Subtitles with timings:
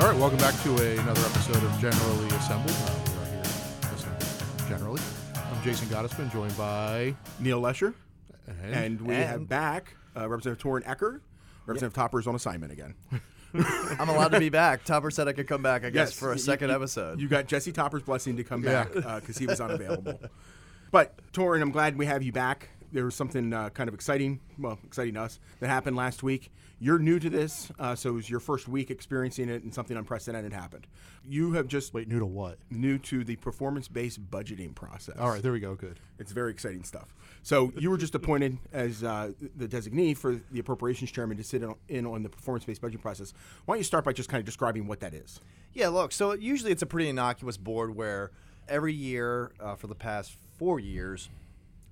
[0.00, 2.70] All right, welcome back to a, another episode of Generally Assembled.
[2.70, 3.42] Uh, we are here
[3.92, 5.00] listening generally.
[5.34, 7.92] I'm Jason Gottesman, joined by Neil Lesher,
[8.46, 11.20] and, and we And- have back uh, Representative Torren Ecker.
[11.66, 12.94] Representative Topper is on assignment again.
[13.98, 14.84] I'm allowed to be back.
[14.84, 17.20] Topper said I could come back, I guess, Yes, for a you- second you- episode.
[17.20, 20.18] You got Jesse Topper's blessing to come back because he was unavailable.
[20.92, 22.68] But Torrin, I'm glad we have you back.
[22.92, 26.50] There was something uh, kind of exciting, well, exciting to us, that happened last week.
[26.82, 29.96] You're new to this, uh, so it was your first week experiencing it, and something
[29.96, 30.86] unprecedented happened.
[31.28, 32.58] You have just wait, new to what?
[32.70, 35.16] new to the performance-based budgeting process.
[35.18, 35.74] All right, there we go.
[35.74, 36.00] Good.
[36.18, 37.14] It's very exciting stuff.
[37.42, 41.62] So you were just appointed as uh, the designee for the appropriations chairman to sit
[41.62, 43.34] in- in on the performance-based budget process.
[43.66, 45.40] Why don't you start by just kind of describing what that is?
[45.72, 48.32] yeah, look, so usually it's a pretty innocuous board where
[48.68, 51.28] every year uh, for the past four years,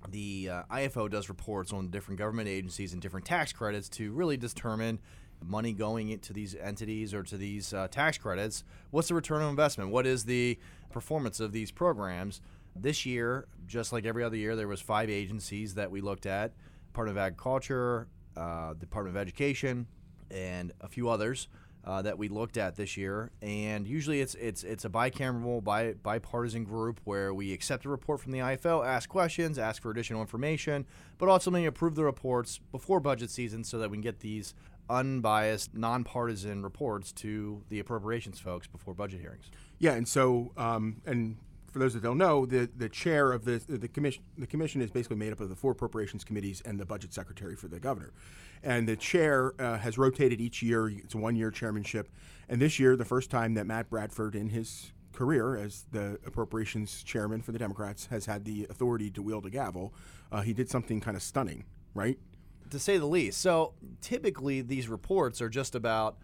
[0.07, 4.37] the uh, IFO does reports on different government agencies and different tax credits to really
[4.37, 4.99] determine
[5.45, 8.63] money going into these entities or to these uh, tax credits.
[8.91, 9.91] What's the return on investment?
[9.91, 10.57] What is the
[10.91, 12.41] performance of these programs?
[12.75, 16.53] This year, just like every other year, there was five agencies that we looked at:
[16.87, 18.07] Department of Agriculture,
[18.37, 19.87] uh, Department of Education,
[20.31, 21.47] and a few others
[21.85, 23.31] uh, that we looked at this year.
[23.41, 28.19] And usually, it's it's it's a bicameral, bi- bipartisan group where we accept a report
[28.19, 30.85] from the IFO, ask questions, ask for additional information,
[31.17, 34.53] but ultimately approve the reports before budget season so that we can get these
[34.89, 39.51] unbiased, nonpartisan reports to the appropriations folks before budget hearings.
[39.77, 41.37] Yeah, and so um, and
[41.71, 44.91] for those that don't know, the the chair of the the commission the commission is
[44.91, 48.11] basically made up of the four appropriations committees and the budget secretary for the governor,
[48.63, 50.89] and the chair uh, has rotated each year.
[50.89, 52.09] It's a one year chairmanship,
[52.47, 57.03] and this year the first time that Matt Bradford in his career as the appropriations
[57.03, 59.93] chairman for the Democrats has had the authority to wield a gavel,
[60.31, 62.17] uh, he did something kind of stunning, right?
[62.69, 63.41] to say the least.
[63.41, 66.17] So typically, these reports are just about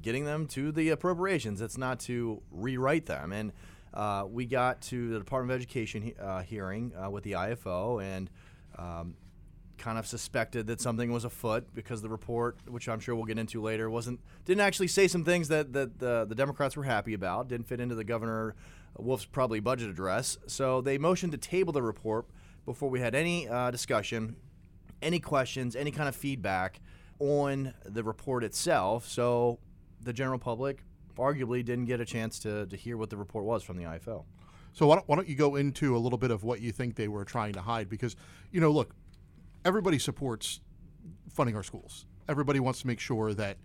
[0.00, 1.60] getting them to the appropriations.
[1.60, 3.32] It's not to rewrite them.
[3.32, 3.52] And
[3.94, 8.30] uh, we got to the Department of Education uh, hearing uh, with the IFO and
[8.76, 9.14] um,
[9.76, 13.38] kind of suspected that something was afoot because the report, which I'm sure we'll get
[13.38, 17.14] into later, wasn't didn't actually say some things that, that the, the Democrats were happy
[17.14, 17.48] about.
[17.48, 18.54] Didn't fit into the Governor
[18.96, 20.38] Wolf's probably budget address.
[20.46, 22.26] So they motioned to table the report
[22.64, 24.36] before we had any uh, discussion
[25.02, 26.80] any questions, any kind of feedback
[27.18, 29.06] on the report itself.
[29.06, 29.58] So
[30.00, 30.82] the general public
[31.18, 34.24] arguably didn't get a chance to, to hear what the report was from the IFO.
[34.72, 36.94] So why don't, why don't you go into a little bit of what you think
[36.94, 37.88] they were trying to hide?
[37.88, 38.16] Because
[38.52, 38.94] you know, look,
[39.64, 40.60] everybody supports
[41.32, 42.06] funding our schools.
[42.28, 43.56] Everybody wants to make sure that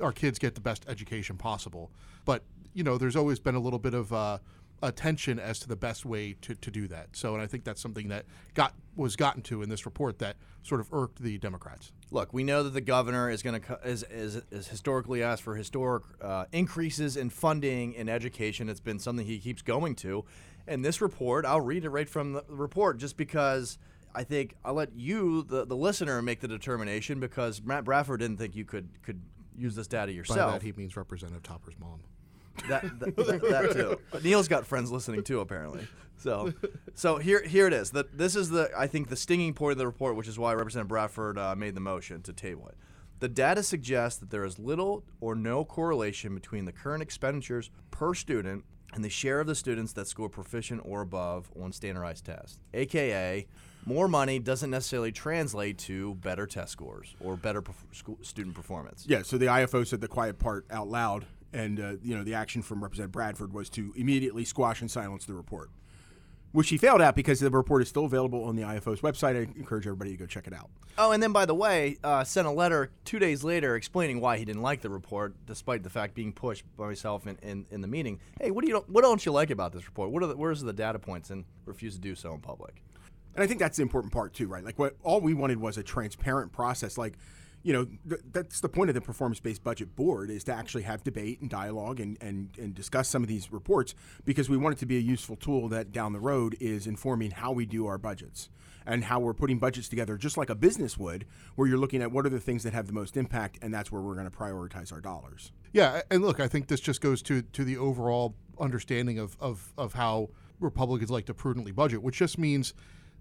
[0.00, 1.90] our kids get the best education possible.
[2.24, 2.42] But
[2.74, 4.38] you know, there's always been a little bit of uh,
[4.82, 7.08] attention as to the best way to, to do that.
[7.16, 10.36] So, and I think that's something that got was gotten to in this report that
[10.62, 11.92] sort of irked the Democrats.
[12.10, 15.54] Look, we know that the governor is going to is, is, is historically asked for
[15.54, 18.68] historic uh, increases in funding in education.
[18.68, 20.24] It's been something he keeps going to.
[20.66, 23.78] And this report, I'll read it right from the report, just because
[24.14, 28.36] I think I'll let you, the, the listener, make the determination because Matt Bradford didn't
[28.36, 29.20] think you could could
[29.56, 30.52] use this data By yourself.
[30.52, 32.00] that he means Representative Topper's mom.
[32.68, 33.98] That, that, that too.
[34.10, 35.86] But Neil's got friends listening too, apparently.
[36.16, 36.52] So,
[36.94, 37.90] so here here it is.
[37.90, 40.52] The, this is the I think the stinging point of the report, which is why
[40.52, 42.76] Representative Bradford uh, made the motion to table it.
[43.20, 48.14] The data suggests that there is little or no correlation between the current expenditures per
[48.14, 48.64] student
[48.94, 52.58] and the share of the students that score proficient or above on standardized tests.
[52.74, 53.46] AKA,
[53.86, 59.04] more money doesn't necessarily translate to better test scores or better perf- school, student performance.
[59.08, 62.34] Yeah, so the IFO said the quiet part out loud, and uh, you know the
[62.34, 65.70] action from Representative Bradford was to immediately squash and silence the report,
[66.52, 69.36] which he failed at because the report is still available on the IFO's website.
[69.36, 70.70] I encourage everybody to go check it out.
[70.98, 74.36] Oh, and then by the way, uh, sent a letter two days later explaining why
[74.36, 77.80] he didn't like the report, despite the fact being pushed by myself in, in, in
[77.80, 78.20] the meeting.
[78.40, 80.10] Hey, what do you what don't you like about this report?
[80.10, 81.30] What are the, where's the data points?
[81.30, 82.82] And refused to do so in public.
[83.34, 84.64] And I think that's the important part too, right?
[84.64, 86.98] Like what all we wanted was a transparent process.
[86.98, 87.14] Like,
[87.62, 91.04] you know, th- that's the point of the performance-based budget board is to actually have
[91.04, 93.94] debate and dialogue and, and and discuss some of these reports
[94.24, 97.30] because we want it to be a useful tool that down the road is informing
[97.30, 98.48] how we do our budgets
[98.84, 101.24] and how we're putting budgets together just like a business would,
[101.54, 103.92] where you're looking at what are the things that have the most impact, and that's
[103.92, 105.52] where we're going to prioritize our dollars.
[105.72, 109.72] Yeah, and look, I think this just goes to to the overall understanding of of,
[109.78, 110.30] of how
[110.60, 112.74] Republicans like to prudently budget, which just means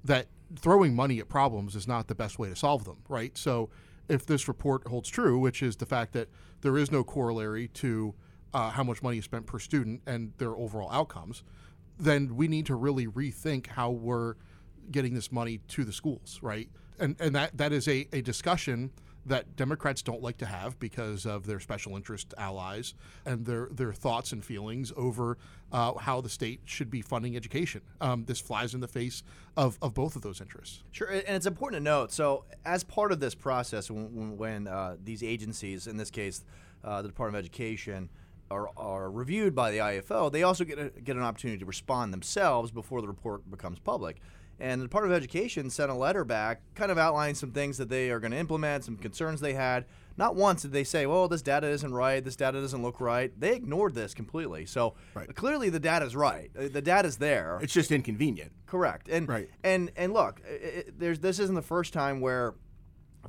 [0.03, 3.37] that throwing money at problems is not the best way to solve them, right?
[3.37, 3.69] So
[4.09, 6.29] if this report holds true, which is the fact that
[6.61, 8.13] there is no corollary to
[8.53, 11.43] uh, how much money is spent per student and their overall outcomes,
[11.97, 14.35] then we need to really rethink how we're
[14.89, 16.69] getting this money to the schools, right?
[16.99, 18.91] And and that that is a, a discussion
[19.25, 22.93] that Democrats don't like to have because of their special interest allies
[23.25, 25.37] and their their thoughts and feelings over
[25.71, 27.81] uh, how the state should be funding education.
[27.99, 29.23] Um, this flies in the face
[29.55, 30.83] of, of both of those interests.
[30.91, 32.11] Sure, and it's important to note.
[32.11, 36.43] So, as part of this process, when, when uh, these agencies, in this case,
[36.83, 38.09] uh, the Department of Education,
[38.49, 42.13] are, are reviewed by the IFO, they also get a, get an opportunity to respond
[42.13, 44.17] themselves before the report becomes public.
[44.61, 47.89] And the Department of Education sent a letter back, kind of outlining some things that
[47.89, 49.85] they are going to implement, some concerns they had.
[50.17, 52.23] Not once did they say, "Well, this data isn't right.
[52.23, 54.67] This data doesn't look right." They ignored this completely.
[54.67, 55.33] So Right.
[55.35, 56.51] clearly, the data is right.
[56.55, 57.57] Uh, The data is there.
[57.63, 58.51] It's just inconvenient.
[58.67, 59.09] Correct.
[59.09, 59.49] And Right.
[59.63, 62.53] and and look, i i there's this isn't the first time where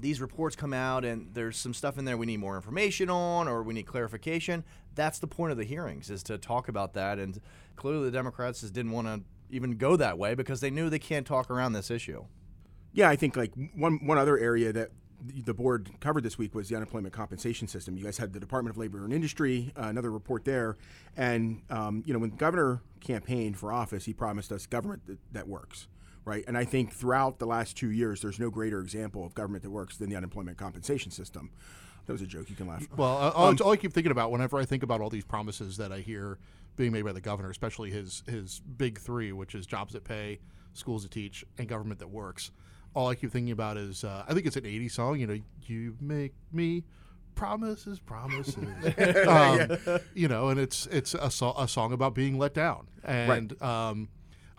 [0.01, 3.49] these reports come out and there's some stuff in there we need more information on
[3.49, 4.65] or we need clarification.
[4.95, 7.41] That's the point of the hearings is to talk about that and
[7.77, 9.23] clearly the Democrats just didn't want to
[9.53, 12.25] even go that way because they knew they can't talk around this issue.
[12.93, 14.91] Yeah, I think like one one other area that
[15.25, 17.97] the board covered this week was the unemployment compensation system.
[17.97, 20.77] You guys had the Department of Labor and Industry, uh, another report there,
[21.17, 25.19] and um, you know when the governor campaigned for office, he promised us government that,
[25.33, 25.89] that works,
[26.25, 26.45] right?
[26.47, 29.71] And I think throughout the last two years, there's no greater example of government that
[29.71, 31.51] works than the unemployment compensation system.
[32.07, 32.51] That was a joke.
[32.51, 32.87] You can laugh.
[32.97, 35.77] Well, uh, all, all I keep thinking about whenever I think about all these promises
[35.77, 36.39] that I hear
[36.77, 40.41] being made by the governor, especially his his big three, which is jobs that pay,
[40.73, 42.51] schools that teach, and government that works.
[42.95, 45.19] All I keep thinking about is uh, I think it's an '80s song.
[45.21, 46.85] You know, you make me
[47.35, 48.57] promises, promises.
[49.27, 53.61] um, You know, and it's it's a, so- a song about being let down, and
[53.63, 54.09] um,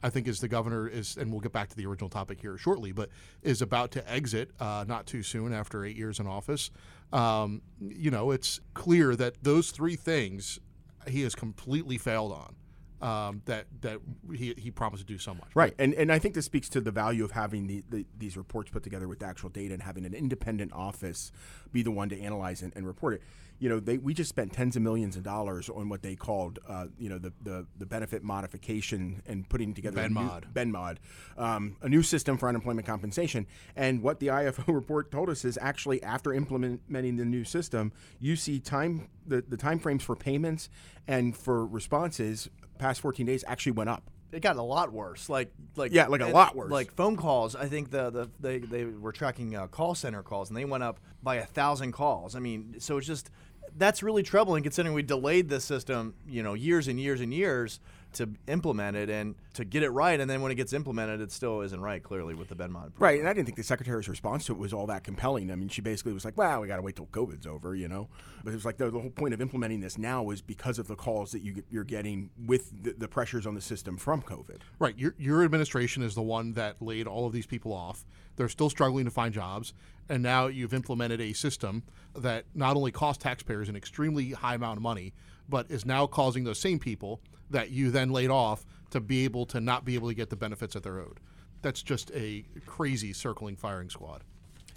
[0.01, 2.57] I think as the governor is, and we'll get back to the original topic here
[2.57, 3.09] shortly, but
[3.41, 6.71] is about to exit uh, not too soon after eight years in office.
[7.13, 10.59] Um, you know, it's clear that those three things
[11.07, 12.55] he has completely failed on.
[13.03, 13.99] Um, that that
[14.33, 15.49] he, he promised to do so much.
[15.53, 18.37] Right, and and I think this speaks to the value of having the, the, these
[18.37, 21.33] reports put together with actual data and having an independent office
[21.73, 23.21] be the one to analyze and, and report it.
[23.59, 26.59] You know, they we just spent tens of millions of dollars on what they called,
[26.67, 30.53] uh, you know, the, the the benefit modification and putting together BenMod.
[30.53, 30.97] BenMod,
[31.37, 33.45] um, a new system for unemployment compensation.
[33.75, 38.37] And what the IFO report told us is actually after implementing the new system, you
[38.37, 40.69] see time the, the time frames for payments
[41.07, 42.49] and for responses
[42.83, 44.03] past 14 days actually went up.
[44.31, 45.29] It got a lot worse.
[45.29, 46.71] Like like Yeah, like a and- lot worse.
[46.71, 47.55] Like phone calls.
[47.55, 50.83] I think the, the they they were tracking uh, call center calls and they went
[50.83, 52.35] up by a thousand calls.
[52.35, 53.29] I mean, so it's just
[53.77, 57.79] that's really troubling considering we delayed this system, you know, years and years and years
[58.15, 61.31] to implement it and to get it right, and then when it gets implemented, it
[61.31, 62.01] still isn't right.
[62.01, 62.93] Clearly, with the BenMod.
[62.99, 65.51] Right, and I didn't think the secretary's response to it was all that compelling.
[65.51, 67.87] I mean, she basically was like, "Well, we got to wait till COVID's over," you
[67.87, 68.09] know.
[68.43, 70.87] But it was like the, the whole point of implementing this now is because of
[70.87, 74.59] the calls that you you're getting with the, the pressures on the system from COVID.
[74.79, 74.97] Right.
[74.97, 78.05] Your, your administration is the one that laid all of these people off.
[78.35, 79.73] They're still struggling to find jobs.
[80.09, 81.83] And now you've implemented a system
[82.15, 85.13] that not only costs taxpayers an extremely high amount of money,
[85.47, 87.21] but is now causing those same people
[87.53, 90.35] that you then laid off to be able to not be able to get the
[90.35, 91.19] benefits that they're owed.
[91.61, 94.23] That's just a crazy circling firing squad.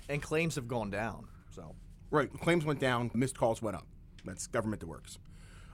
[0.08, 1.26] and claims have gone down.
[1.50, 1.75] So
[2.11, 3.87] Right, claims went down, missed calls went up.
[4.25, 5.19] That's government that works.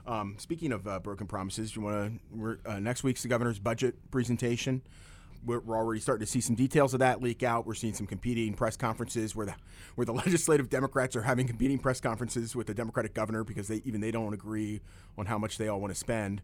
[0.05, 3.95] Um, speaking of uh, broken promises, you want to uh, next week's the governor's budget
[4.11, 4.81] presentation.
[5.45, 7.65] We're, we're already starting to see some details of that leak out.
[7.65, 9.55] We're seeing some competing press conferences where the
[9.95, 13.81] where the legislative Democrats are having competing press conferences with the Democratic governor because they
[13.85, 14.81] even they don't agree
[15.17, 16.41] on how much they all want to spend.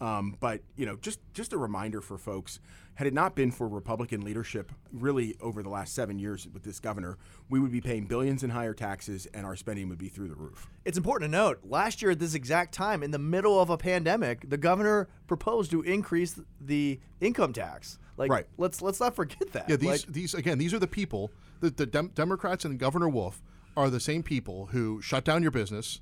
[0.00, 2.58] Um, but you know, just just a reminder for folks:
[2.94, 6.80] had it not been for Republican leadership, really over the last seven years with this
[6.80, 7.18] governor,
[7.48, 10.34] we would be paying billions in higher taxes, and our spending would be through the
[10.34, 10.68] roof.
[10.84, 13.76] It's important to note, last year at this exact time, in the middle of a
[13.78, 17.98] pandemic, the governor proposed to increase the income tax.
[18.16, 18.46] Like, Right.
[18.58, 19.68] let's let's not forget that.
[19.68, 21.30] Yeah, these Like, these again, these are the people.
[21.60, 23.40] The, the Dem- Democrats and Governor Wolf
[23.76, 26.00] are the same people who shut down your business,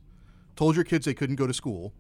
[0.57, 1.93] told your kids they couldn't go to school,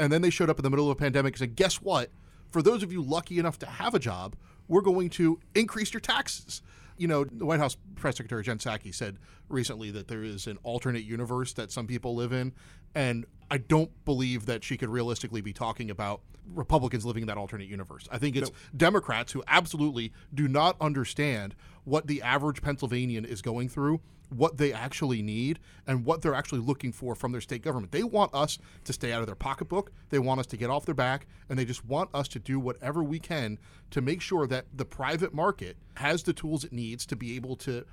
[0.00, 2.10] and then they showed up in the middle of a pandemic and said, "Guess what?
[2.48, 4.34] For those of you lucky enough to have a job,
[4.66, 6.62] we're going to increase your taxes."
[6.96, 10.58] You know, the White House press secretary Jen Psaki said recently that there is an
[10.62, 12.54] alternate universe that some people live in,
[12.94, 17.36] and I don't believe that she could realistically be talking about Republicans living in that
[17.36, 18.08] alternate universe.
[18.10, 21.54] I think it's Democrats who absolutely do not understand
[21.84, 26.60] what the average Pennsylvanian is going through, what they actually need, and what they're actually
[26.60, 27.92] looking for from their state government.
[27.92, 30.86] They want us to stay out of their pocketbook, they want us to get off
[30.86, 33.58] their back, and they just want us to do whatever we can
[33.90, 37.56] to make sure that the private market has the tools it needs to be able
[37.56, 37.84] to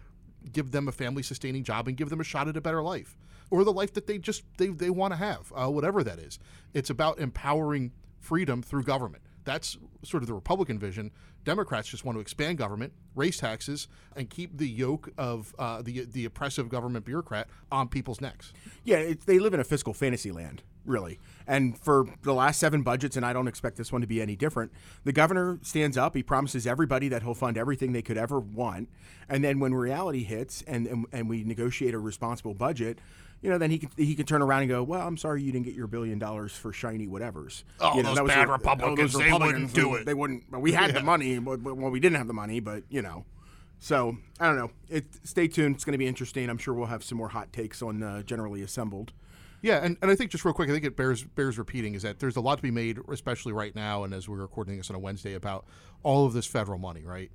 [0.51, 3.17] give them a family sustaining job and give them a shot at a better life
[3.49, 6.39] or the life that they just they, they want to have uh, whatever that is
[6.73, 11.11] it's about empowering freedom through government that's sort of the republican vision
[11.47, 16.03] Democrats just want to expand government, raise taxes, and keep the yoke of uh, the
[16.03, 18.51] the oppressive government bureaucrat on people's necks.
[18.83, 21.21] Yeah, it's, they live in a fiscal fantasy land, really.
[21.47, 24.35] And for the last seven budgets, and I don't expect this one to be any
[24.35, 24.73] different,
[25.05, 26.17] the governor stands up.
[26.17, 28.89] He promises everybody that he'll fund everything they could ever want.
[29.29, 32.99] And then when reality hits and, and, and we negotiate a responsible budget,
[33.41, 35.51] you know, then he can he can turn around and go, "Well, I'm sorry you
[35.51, 38.41] didn't get your billion dollars for shiny whatevers." Oh, you know, those that was bad
[38.41, 40.05] your- oh, Republicans, those they wouldn't do it.
[40.05, 40.49] They wouldn't.
[40.51, 41.37] But we had the money.
[41.39, 43.25] But, but- well, we didn't have the money, but you know.
[43.79, 44.71] So I don't know.
[44.89, 45.75] It, stay tuned.
[45.75, 46.49] It's going to be interesting.
[46.49, 49.13] I'm sure we'll have some more hot takes on uh, generally assembled.
[49.61, 52.03] Yeah, and, and I think just real quick, I think it bears bears repeating is
[52.03, 54.89] that there's a lot to be made, especially right now, and as we're recording this
[54.89, 55.65] on a Wednesday, about
[56.03, 57.31] all of this federal money, right?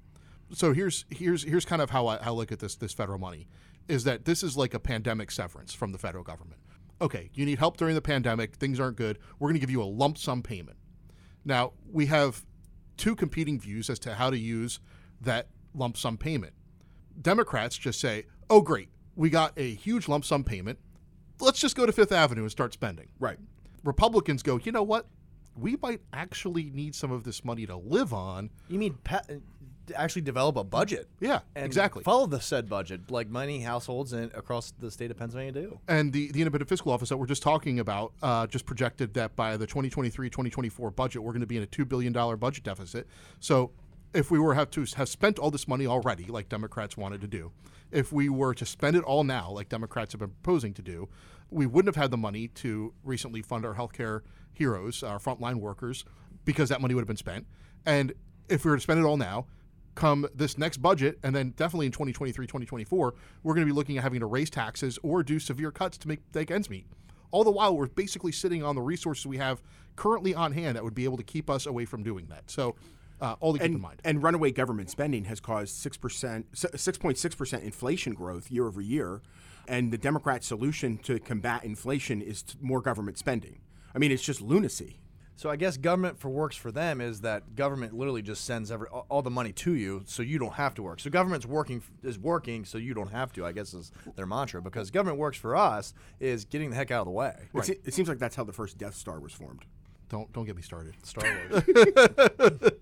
[0.53, 3.19] So here's here's here's kind of how I, how I look at this this federal
[3.19, 3.49] money
[3.89, 6.61] is that this is like a pandemic severance from the federal government.
[7.01, 9.19] Okay, you need help during the pandemic, things aren't good.
[9.39, 10.77] We're going to give you a lump sum payment.
[11.45, 12.45] Now we have
[12.97, 14.79] two competing views as to how to use
[15.21, 16.53] that lump sum payment.
[17.21, 20.79] Democrats just say, "Oh, great, we got a huge lump sum payment.
[21.41, 23.39] Let's just go to Fifth Avenue and start spending." Right.
[23.83, 25.09] Republicans go, "You know what?
[25.57, 29.23] We might actually need some of this money to live on." You mean pa-
[29.95, 31.09] actually develop a budget?
[31.21, 32.03] Yeah, and exactly.
[32.03, 35.79] Follow the said budget, like many households in, across the state of Pennsylvania do.
[35.89, 39.35] And the, the independent fiscal office that we're just talking about uh, just projected that
[39.37, 43.07] by the 2023-2024 budget, we're going to be in a $2 billion budget deficit.
[43.41, 43.73] So
[44.15, 47.27] if we were have to have spent all this money already, like Democrats wanted to
[47.27, 47.53] do,
[47.91, 51.09] if we were to spend it all now, like Democrats have been proposing to do,
[51.51, 54.21] we wouldn't have had the money to recently fund our healthcare
[54.53, 56.05] heroes, our frontline workers,
[56.45, 57.47] because that money would have been spent.
[57.85, 58.13] And
[58.49, 59.47] if we were to spend it all now,
[59.95, 63.99] come this next budget, and then definitely in 2023, 2024, we're going to be looking
[63.99, 66.87] at having to raise taxes or do severe cuts to make, make ends meet.
[67.31, 69.63] All the while, we're basically sitting on the resources we have
[69.97, 72.51] currently on hand that would be able to keep us away from doing that.
[72.51, 72.77] So,
[73.21, 74.01] uh, all to keep and, in mind.
[74.05, 78.67] and runaway government spending has caused six percent, six point six percent inflation growth year
[78.67, 79.23] over year,
[79.69, 83.61] and the Democrat solution to combat inflation is t- more government spending.
[83.95, 85.02] I mean, it's just lunacy.
[85.35, 88.87] So I guess government for works for them is that government literally just sends every
[88.89, 91.01] all all the money to you, so you don't have to work.
[91.01, 93.45] So government's working is working, so you don't have to.
[93.47, 97.01] I guess is their mantra because government works for us is getting the heck out
[97.01, 97.35] of the way.
[97.55, 99.65] It, se- it seems like that's how the first Death Star was formed.
[100.11, 100.95] Don't don't get me started.
[101.03, 101.65] Star Wars.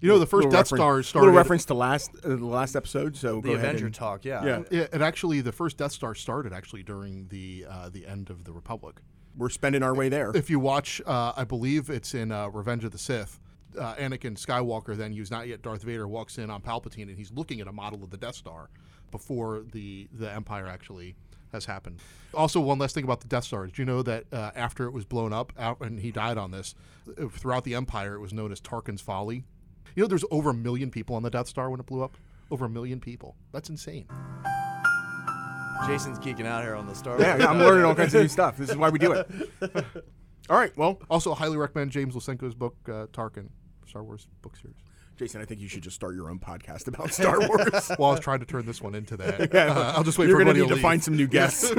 [0.00, 1.26] You know, the first Little Death referen- Star started.
[1.28, 3.16] Little reference to last uh, the last episode.
[3.16, 4.44] So the go ahead Avenger and- talk, yeah.
[4.44, 4.62] Yeah.
[4.70, 8.44] Yeah, and actually, the first Death Star started actually during the uh, the end of
[8.44, 8.96] the Republic.
[9.36, 10.32] We're spending our way there.
[10.34, 13.40] If you watch, uh, I believe it's in uh, Revenge of the Sith.
[13.78, 17.32] Uh, Anakin Skywalker, then who's not yet Darth Vader, walks in on Palpatine, and he's
[17.32, 18.68] looking at a model of the Death Star
[19.10, 21.16] before the the Empire actually
[21.50, 21.98] has happened.
[22.34, 24.92] Also, one last thing about the Death Star: Did you know that uh, after it
[24.92, 26.76] was blown up, out, and he died on this,
[27.08, 29.42] uh, throughout the Empire, it was known as Tarkin's Folly.
[29.96, 32.16] You know, there's over a million people on the Death Star when it blew up.
[32.50, 33.34] Over a million people.
[33.52, 34.06] That's insane.
[35.86, 37.22] Jason's geeking out here on the Star Wars.
[37.22, 38.56] yeah, I'm learning all kinds of new stuff.
[38.56, 39.28] This is why we do it.
[40.50, 40.74] all right.
[40.76, 43.48] Well, Also, highly recommend James Luceno's book, uh, Tarkin,
[43.86, 44.76] Star Wars book series.
[45.16, 47.90] Jason, I think you should just start your own podcast about Star Wars.
[47.98, 49.54] Well, I was trying to turn this one into that.
[49.54, 50.82] Uh, I'll just wait You're for going to everybody need to leave.
[50.82, 51.70] find some new guests.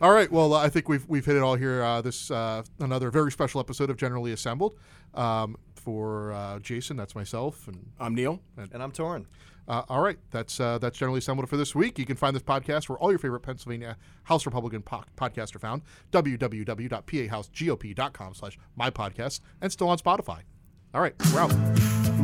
[0.00, 0.30] All right.
[0.30, 1.82] Well, uh, I think we've we've hit it all here.
[1.82, 4.76] Uh, this uh, another very special episode of Generally Assembled.
[5.14, 8.40] Um, for uh, Jason, that's myself, and I'm Neil.
[8.56, 9.24] And I'm Torren.
[9.68, 11.98] Uh, all right, that's uh, that's generally assembled for this week.
[11.98, 15.60] You can find this podcast where all your favorite Pennsylvania House Republican po- podcasts are
[15.60, 15.82] found.
[16.10, 20.40] www.pahousegop.com slash my podcast and still on Spotify.
[20.94, 22.17] All right, we're out.